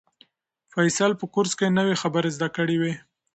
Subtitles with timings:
[0.73, 2.93] فیصل په کورس کې نوې خبرې زده کړې وې.